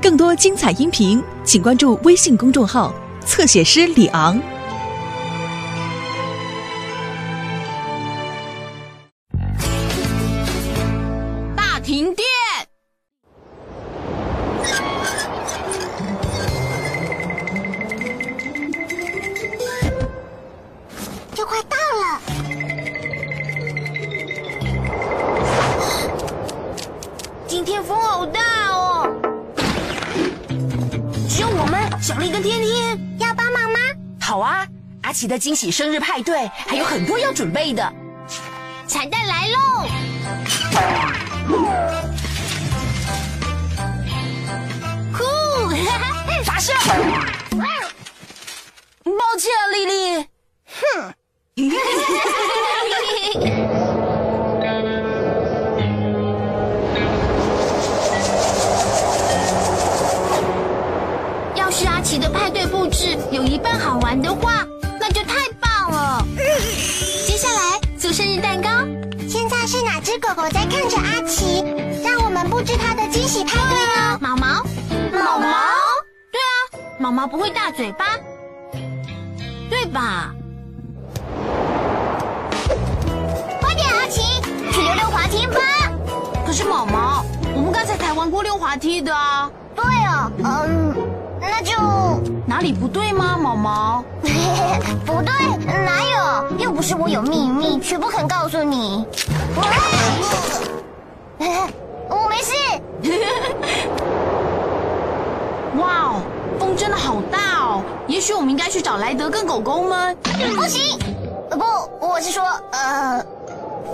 [0.00, 2.92] 更多精彩音频，请关注微信公众号
[3.24, 4.40] “侧写师李昂”。
[11.56, 12.26] 大停电！
[21.34, 22.20] 就快到了。
[32.12, 32.98] 我们，小丽跟天天。
[33.18, 33.78] 要帮忙吗？
[34.20, 34.66] 好啊，
[35.02, 37.92] 阿奇的惊喜生日派对还有很多要准备的。
[38.86, 39.86] 彩蛋来喽！
[68.12, 68.68] 生日蛋糕，
[69.26, 71.64] 现在是哪只狗狗在看着阿奇？
[72.04, 74.18] 让我们布置它的惊喜派对哦。
[74.20, 74.62] 毛毛，
[75.10, 75.48] 毛毛，
[76.30, 76.52] 对啊，
[76.98, 78.04] 毛毛不会大嘴巴，
[79.70, 80.34] 对吧？
[83.62, 84.20] 快点，阿奇，
[84.70, 85.58] 去溜溜滑梯吧。
[86.44, 87.24] 可是毛毛，
[87.82, 90.94] 刚才才玩过溜滑梯的啊，对哦，嗯，
[91.40, 91.74] 那就
[92.46, 93.36] 哪里不对吗？
[93.36, 94.04] 毛毛，
[95.04, 95.32] 不对，
[95.66, 96.48] 哪有？
[96.58, 99.04] 又不是我有秘密，却不肯告诉你。
[102.08, 102.52] 我没事。
[105.76, 106.22] 哇哦，
[106.60, 107.82] 风真的好大哦！
[108.06, 110.16] 也许我们应该去找莱德跟狗狗们。
[110.54, 110.96] 不行，
[111.50, 111.64] 呃不，
[112.06, 113.20] 我是说，呃，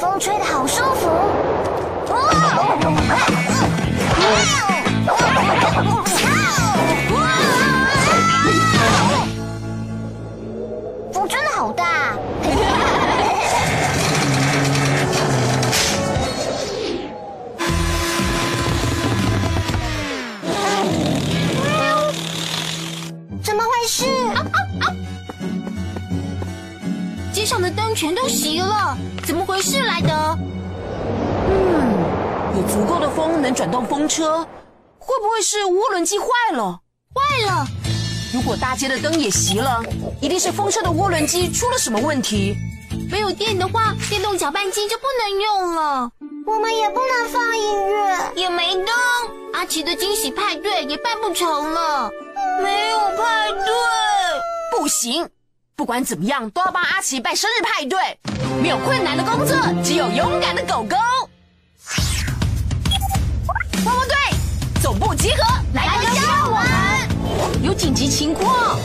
[0.00, 1.08] 风吹的好舒服。
[11.12, 12.16] 风真的好大。
[23.42, 24.04] 怎么回事？
[27.32, 30.38] 街上的灯全都熄了，怎么回事，莱德？
[31.48, 31.95] 嗯，
[32.76, 34.46] 足够的风能转动风车，
[34.98, 36.78] 会不会是涡轮机坏了？
[37.14, 37.66] 坏了！
[38.34, 39.82] 如果大街的灯也熄了，
[40.20, 42.54] 一定是风车的涡轮机出了什么问题。
[43.10, 46.10] 没有电的话，电动搅拌机就不能用了，
[46.46, 48.32] 我们也不能放音乐。
[48.34, 48.94] 也没灯。
[49.54, 52.10] 阿奇的惊喜派对也办不成了，
[52.62, 55.26] 没有派对，不行。
[55.74, 57.98] 不管怎么样，都要帮阿奇办生日派对。
[58.60, 60.94] 没有困难的工作，只有勇敢的狗狗。
[64.98, 65.42] 总部集合，
[65.74, 66.66] 来个交玩。
[67.60, 68.78] 有紧急情况，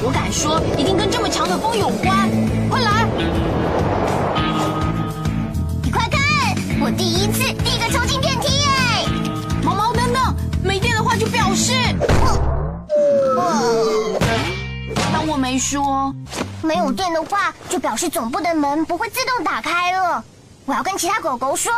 [0.00, 2.30] 我敢说，一定跟这么强的风有关。
[2.70, 3.04] 快来！
[5.82, 6.20] 你快看，
[6.80, 9.06] 我第一次第一个冲进电梯哎！
[9.64, 11.72] 毛毛等等，没电的话就表示。
[15.12, 16.14] 当我没说。
[16.62, 20.22] 没有电的话，就表示总部的门不会自动打开了。
[20.64, 21.72] 我要跟其他狗狗说。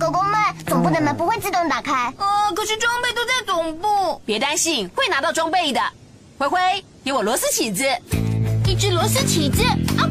[0.00, 0.32] 狗狗们，
[0.66, 2.10] 总部的门不会自动打开。
[2.16, 4.18] 呃，可是装备都在总部。
[4.24, 5.80] 别担心，会拿到装备的。
[6.38, 6.58] 灰灰，
[7.04, 7.84] 给我螺丝起子，
[8.66, 9.62] 一只螺丝起子。
[9.98, 10.08] 啊！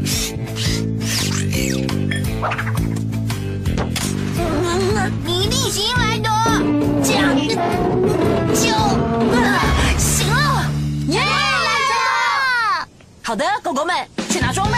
[5.25, 6.29] 你一定行来的，
[7.03, 7.35] 这样
[8.53, 8.69] 就
[10.07, 10.71] 行了。
[11.07, 12.87] 耶，来了！
[13.23, 14.77] 好的，狗狗们去拿装备。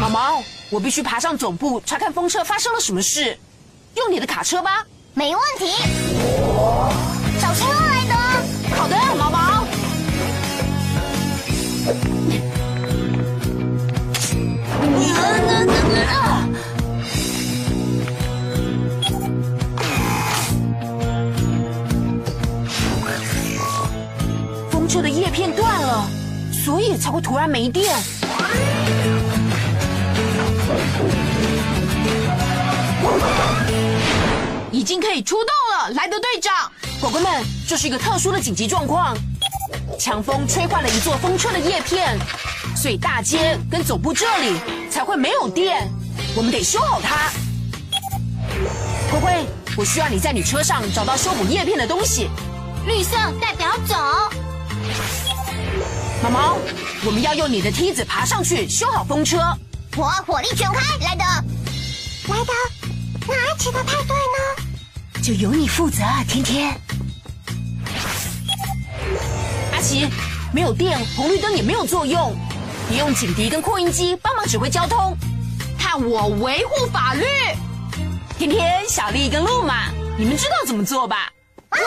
[0.00, 3.38] 毛毛，我必须爬上总部查看风车发生了什么事。
[3.94, 4.84] 用你的卡车吧。
[5.14, 5.66] 没问题。
[7.40, 8.14] 小心哦，莱德。
[8.76, 9.64] 好的，毛毛。
[24.70, 26.06] 风车的叶片断了，
[26.64, 27.96] 所以才会突然没电。
[34.86, 35.46] 经可以出动
[35.76, 36.70] 了，莱德队长。
[37.02, 39.16] 狗狗们，这是一个特殊的紧急状况，
[39.98, 42.16] 强风吹坏了一座风车的叶片，
[42.76, 45.90] 所以大街跟总部这里才会没有电。
[46.36, 47.30] 我们得修好它。
[49.10, 49.46] 灰灰，
[49.76, 52.30] 我需要你在你车上找到修补叶片的东西。
[52.86, 53.96] 绿色代表走。
[56.22, 56.56] 毛毛，
[57.04, 59.38] 我们要用你的梯子爬上去修好风车。
[59.96, 61.24] 我火力全开，莱德。
[62.28, 62.52] 莱德，
[63.26, 64.65] 那阿奇的派对呢？
[65.26, 66.72] 就由你负责啊，天天。
[69.72, 70.06] 阿奇，
[70.54, 72.32] 没有电，红绿灯也没有作用，
[72.88, 75.18] 你用警笛跟扩音机帮忙指挥交通，
[75.76, 77.24] 看我维护法律。
[78.38, 81.32] 天天、小丽跟路马，你们知道怎么做吧？
[81.70, 81.78] 啊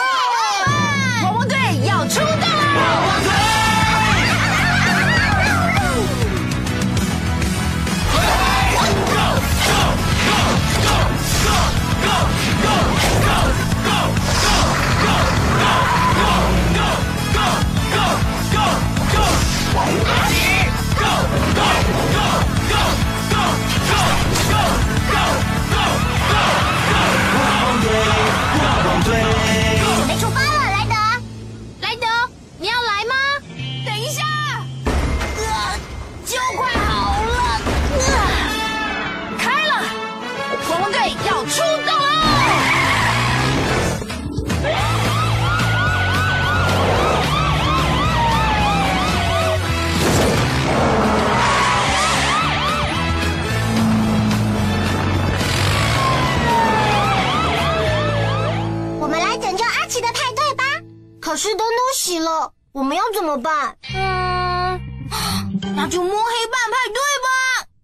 [63.19, 63.75] 怎么办？
[63.94, 64.80] 嗯，
[65.75, 67.27] 那就摸黑办派对吧。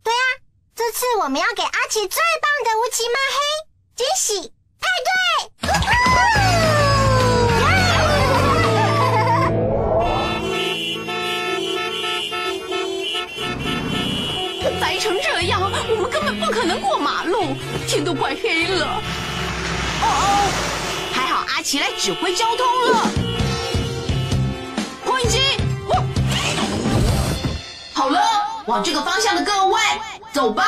[0.02, 0.20] 对呀，
[0.74, 3.38] 这次我们要给阿奇最棒的乌漆抹黑
[3.98, 5.86] 惊喜派对！
[14.80, 17.56] 白 成这样，我们根本不可能过马路，
[17.88, 19.02] 天都快黑了。
[20.02, 20.50] 哦哦，
[21.14, 23.10] 还好阿奇来指挥交通了。
[27.94, 28.20] 好了，
[28.66, 29.82] 往这个方向的各位，
[30.32, 30.64] 走吧。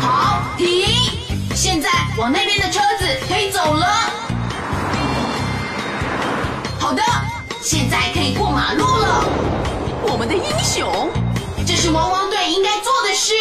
[0.00, 0.86] 好，停！
[1.54, 1.88] 现在
[2.18, 3.86] 往那边的车子可以走了。
[6.78, 7.02] 好的，
[7.62, 9.24] 现在可以过马路了。
[10.02, 11.10] 我们的英雄，
[11.66, 13.34] 这是汪汪队应该做的事。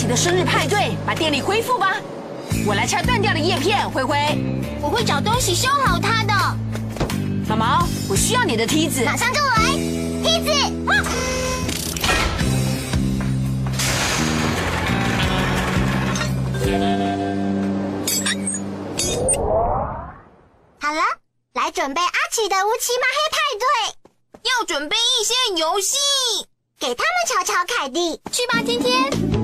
[0.00, 1.94] 阿奇的生日派对，把电力恢复吧。
[2.66, 4.16] 我来拆断掉的叶片，灰灰。
[4.80, 6.32] 我会找东西修好它的。
[7.46, 9.04] 毛毛，我需要你的梯子。
[9.04, 9.56] 马上就来，
[10.24, 10.50] 梯子。
[20.80, 21.02] 好了，
[21.52, 23.68] 来准备阿奇的乌漆抹黑派对。
[24.50, 25.98] 要准备一些游戏，
[26.78, 28.18] 给他们瞧瞧凯蒂。
[28.32, 29.39] 去吧，天天。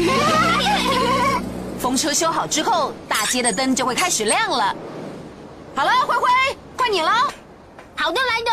[1.80, 4.74] 风车修好之后，大街的灯就会开始亮了。
[5.74, 6.28] 好了，灰灰，
[6.76, 7.10] 换你了。
[7.96, 8.50] 好的，莱德，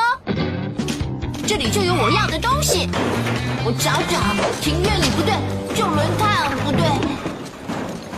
[1.47, 2.89] 这里就有我要的东西。
[3.65, 4.19] 我找找，
[4.61, 5.33] 庭院里不对，
[5.75, 6.81] 旧轮胎不对。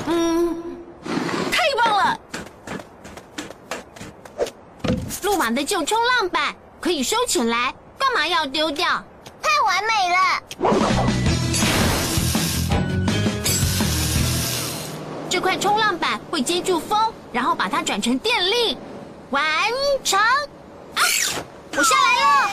[0.08, 0.64] 嗯，
[1.52, 2.20] 太棒了
[5.24, 9.04] 路马的旧冲浪板可以收起来，干嘛要丢掉？
[9.42, 10.89] 太完美了！
[15.50, 16.96] 块冲浪板会接住风，
[17.32, 18.78] 然后把它转成电力，
[19.32, 19.44] 完
[20.04, 20.20] 成。
[20.20, 21.02] 啊！
[21.76, 22.52] 我下来了。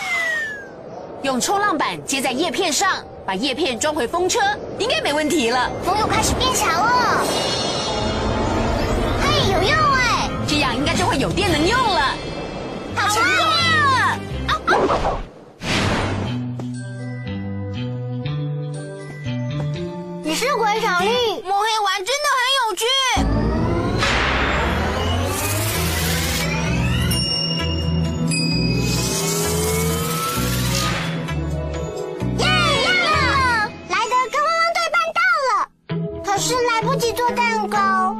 [1.23, 4.41] 用冲浪板接在叶片上，把叶片装回风车，
[4.79, 5.71] 应该没问题了。
[5.85, 7.23] 风又开始变小了。
[9.21, 10.31] 嘿，有用哎！
[10.49, 12.15] 这样应该就会有电能用了。
[36.39, 38.15] 是来不及做蛋糕。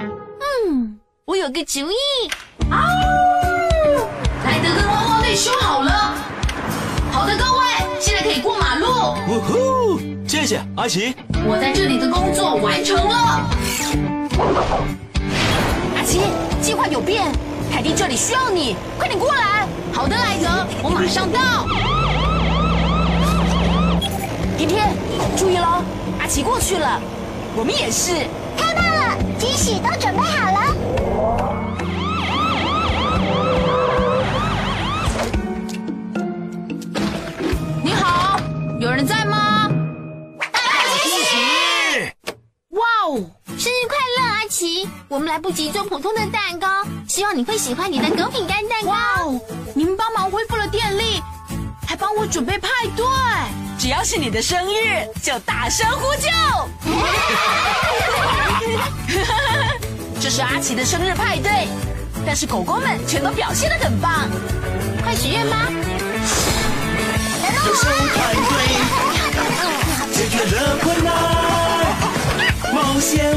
[0.69, 1.95] 嗯，我有个主意。
[2.71, 2.89] 啊！
[4.45, 6.15] 莱德跟汪汪队修好了，
[7.13, 8.87] 好的，各位，现在可以过马路。
[9.29, 11.15] 呜呼，谢谢阿奇。
[11.45, 13.47] 我在这里的工作完成了。
[15.97, 16.23] 阿奇，
[16.63, 17.31] 计划有变，
[17.71, 19.69] 凯蒂这里需要你，快点过来。
[19.93, 21.67] 好的，莱德，我马上到。
[24.57, 24.89] 甜甜，
[25.37, 25.83] 注意喽，
[26.19, 26.99] 阿奇过去了，
[27.57, 28.13] 我们也是。
[28.55, 30.61] 太棒了，惊喜都准备好了。
[37.83, 38.39] 你好，
[38.79, 39.71] 有人在吗？
[42.71, 43.25] 哇哦，
[43.57, 44.87] 生日快乐，阿奇！
[45.09, 46.69] 我们来不及做普通的蛋糕，
[47.09, 48.91] 希望你会喜欢你的狗饼干蛋糕。
[48.91, 49.41] 哇哦，
[49.75, 51.23] 你们帮忙恢复了电力，
[51.97, 53.07] 还帮我准备派对。
[53.79, 56.29] 只要是你的生日，就大声呼救。
[60.21, 61.67] 这是阿奇的生日派对，
[62.27, 64.29] 但是狗狗们全都表现的很棒。
[65.03, 65.57] 快许愿吧！
[67.65, 68.53] 有手派对，
[70.13, 71.15] 解决了困难，
[72.75, 73.35] 冒险。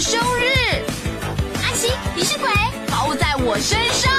[0.00, 0.84] 生日，
[1.62, 2.48] 阿奇，你是鬼，
[2.86, 4.15] 包在我身上。